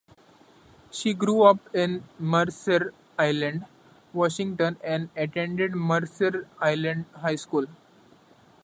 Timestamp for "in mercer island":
1.75-3.67